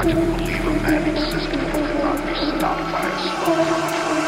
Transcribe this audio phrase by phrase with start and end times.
[0.00, 4.27] I don't believe a man exists who would not be stopped by a sword.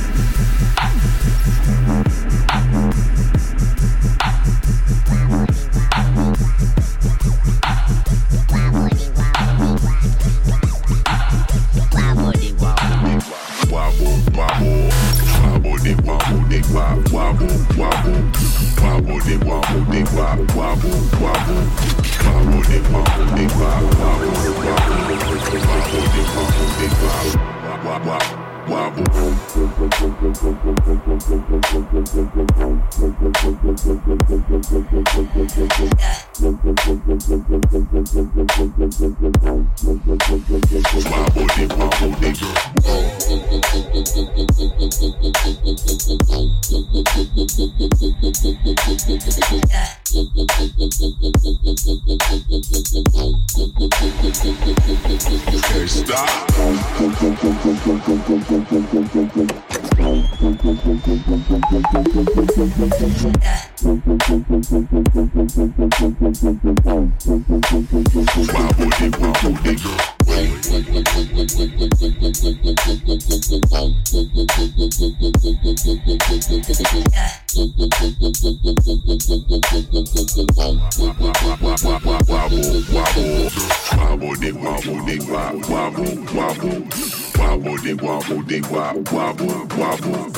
[88.29, 90.31] wobble, wobble, wobble, wobble, wobble.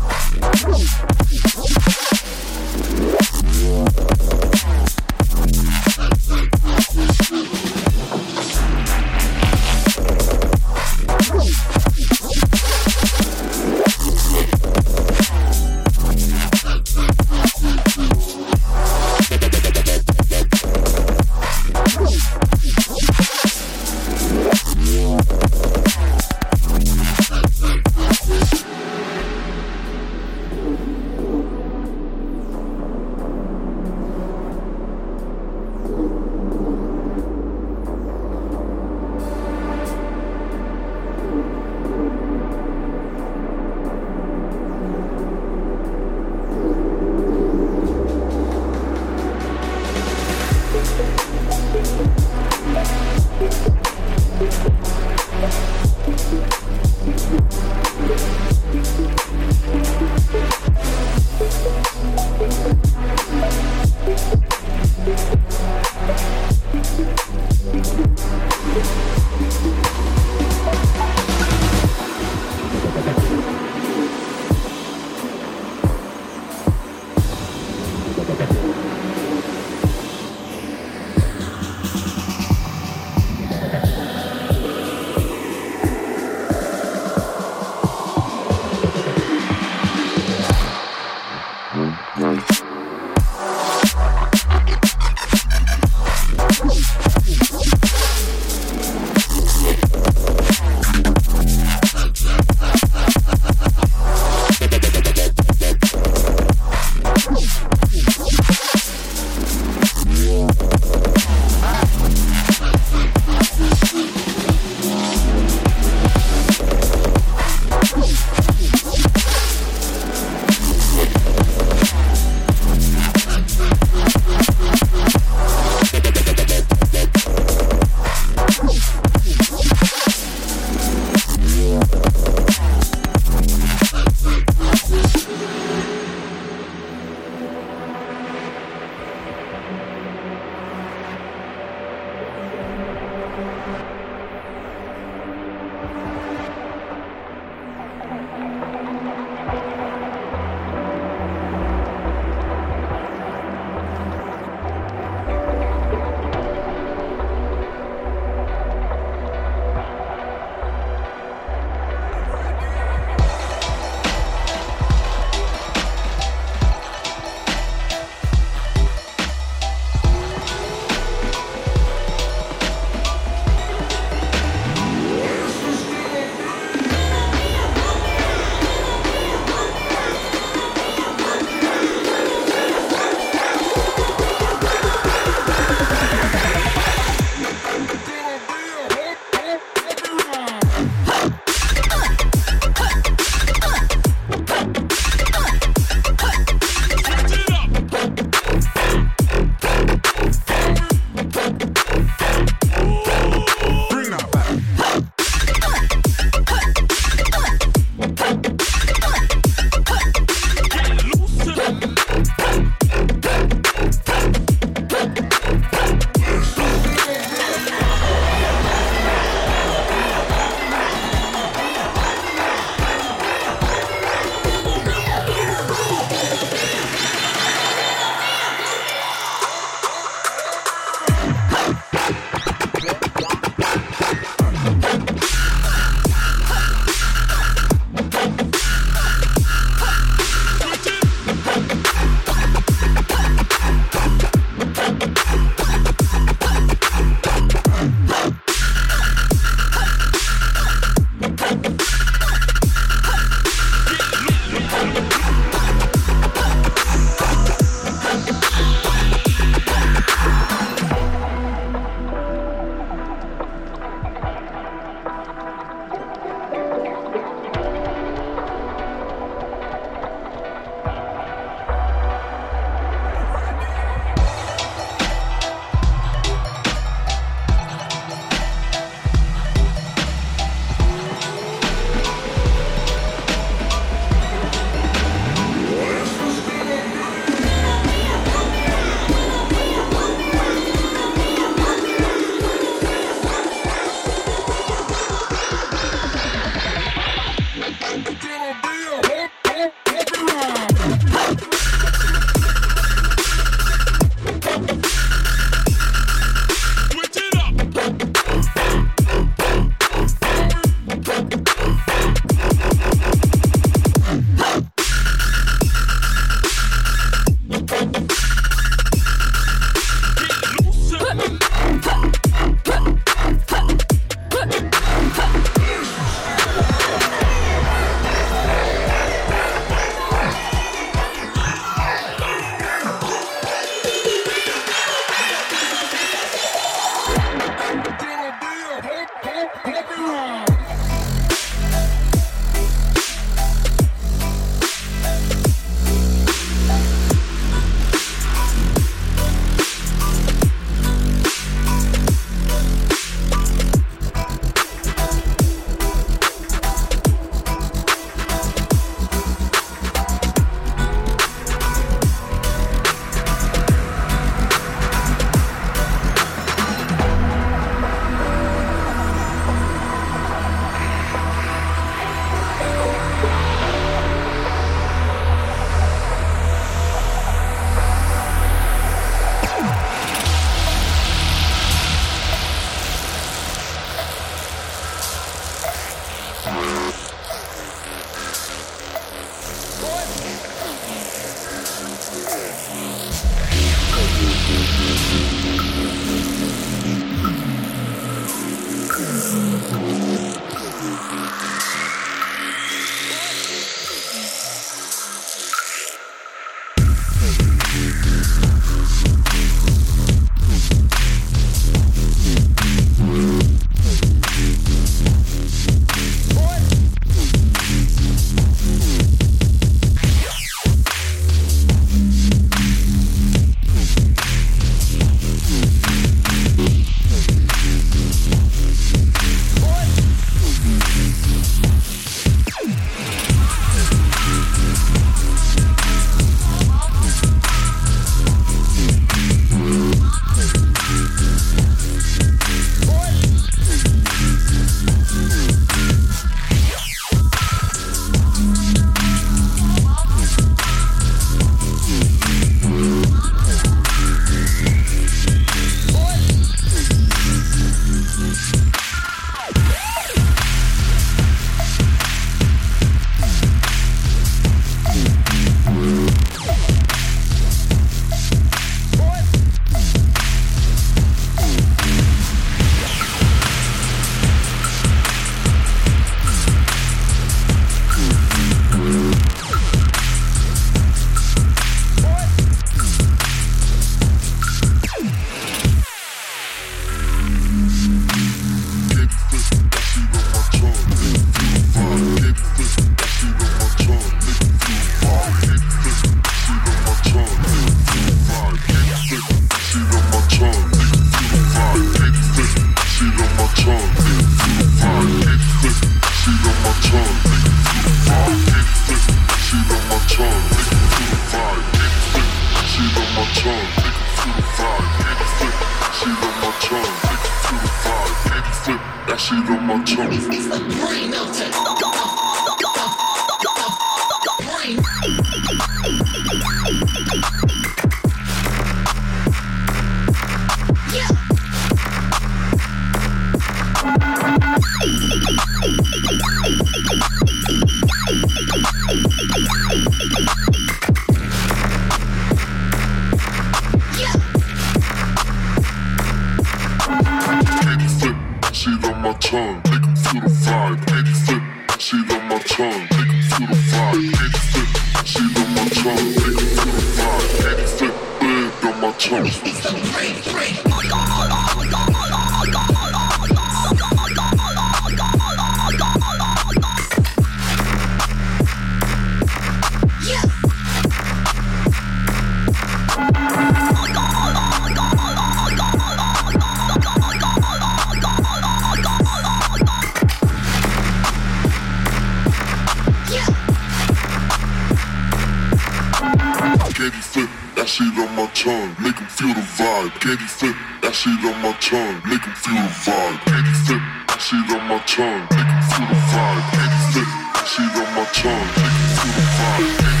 [590.01, 593.21] Candy flip, that shit on my tongue, make him feel the vibe.
[593.21, 596.41] Candy flip, that shit on my tongue, make him feel the vibe.
[596.57, 600.00] Candy flip, that shit on my tongue, make him feel the vibe.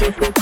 [0.00, 0.37] Moving, boy.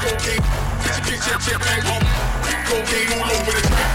[0.00, 0.40] Cocaine,
[0.82, 2.00] get your chip back home.
[2.72, 3.90] Over the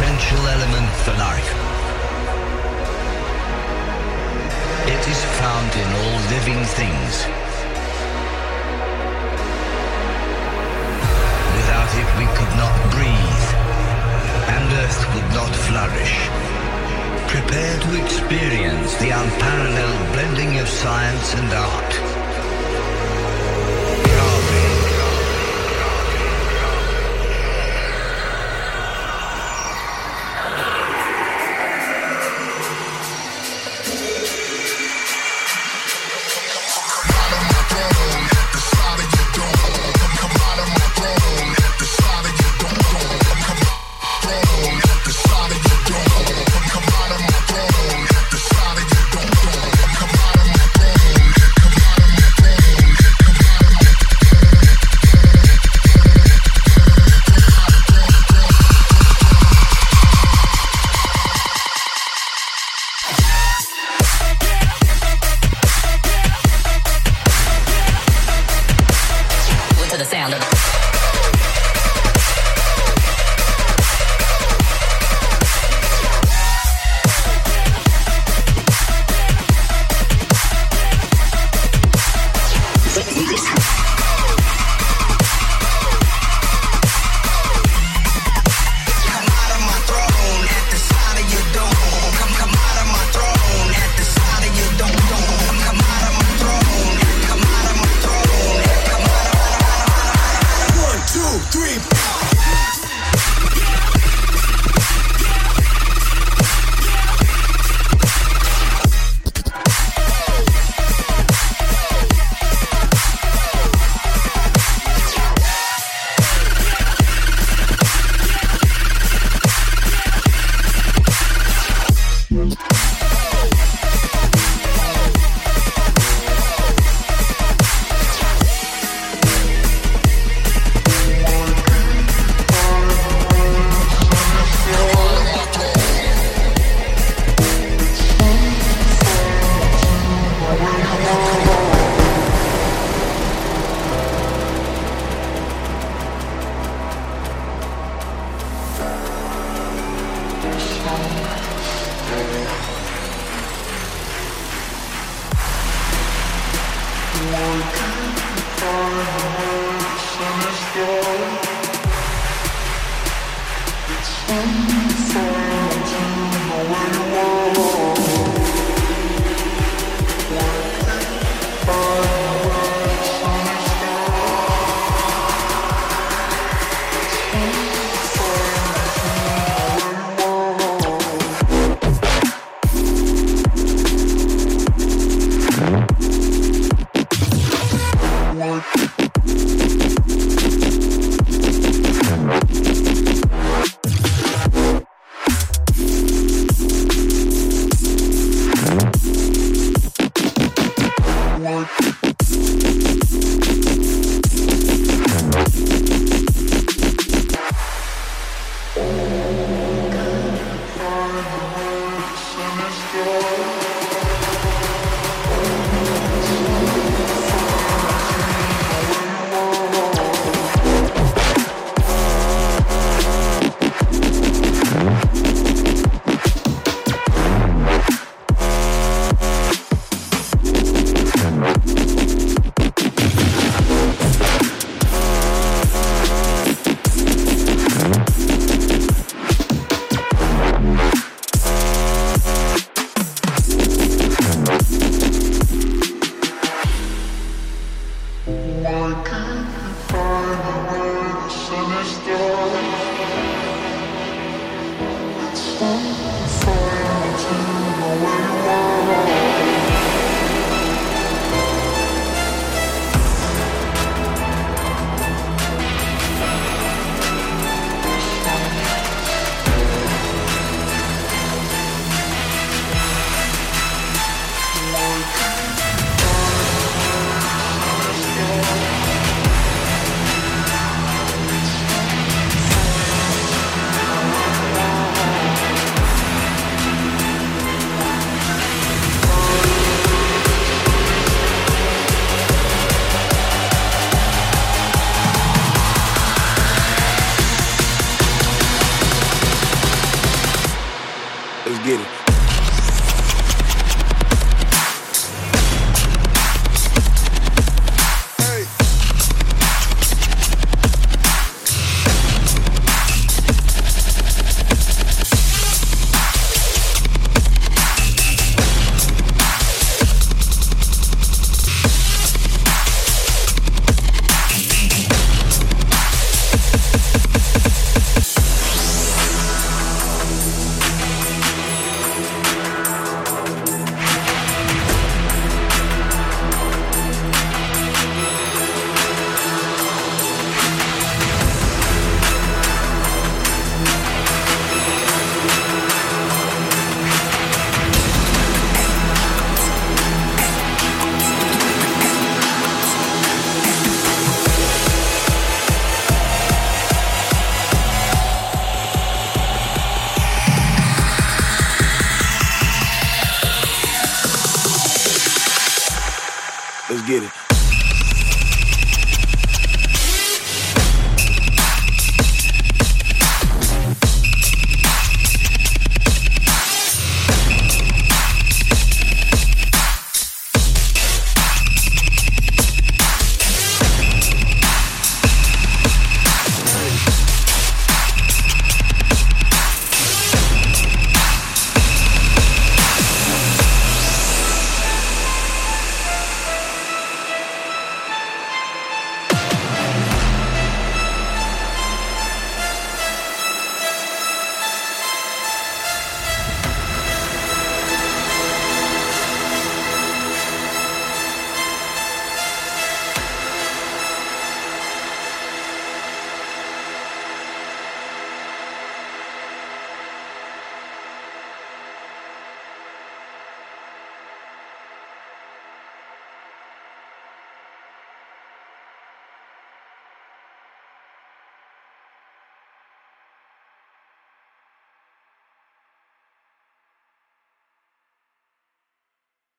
[0.00, 1.50] essential element for life.
[4.88, 7.12] It is found in all living things.
[11.52, 13.46] Without it, we could not breathe,
[14.54, 16.16] and Earth would not flourish.
[17.28, 22.09] Prepare to experience the unparalleled blending of science and art.